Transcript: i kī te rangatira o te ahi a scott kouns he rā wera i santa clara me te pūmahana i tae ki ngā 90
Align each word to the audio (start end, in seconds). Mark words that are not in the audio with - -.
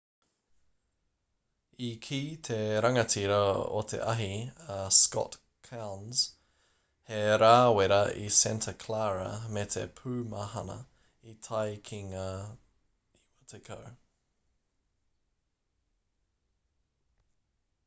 i 1.87 1.87
kī 2.05 2.17
te 2.47 2.55
rangatira 2.85 3.35
o 3.79 3.81
te 3.91 3.97
ahi 4.13 4.29
a 4.75 4.77
scott 4.99 5.35
kouns 5.67 6.23
he 7.11 7.19
rā 7.43 7.51
wera 7.79 7.99
i 8.23 8.31
santa 8.39 8.73
clara 8.85 9.27
me 9.59 9.65
te 9.75 9.83
pūmahana 10.01 10.77
i 11.33 11.35
tae 11.49 11.75
ki 11.91 11.99
ngā 12.09 12.27
90 13.55 13.93